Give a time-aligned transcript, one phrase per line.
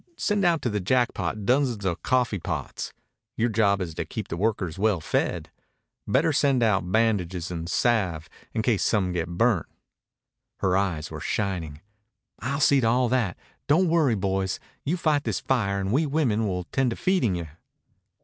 [0.07, 2.91] And send out to the Jackpot dozens of coffee pots.
[3.37, 5.51] Your job is to keep the workers well fed.
[6.07, 9.67] Better send out bandages and salve, in case some get burnt."
[10.57, 11.81] Her eyes were shining.
[12.39, 13.37] "I'll see to all that.
[13.67, 14.59] Don't worry, boys.
[14.83, 17.47] You fight this fire, and we women will 'tend to feeding you."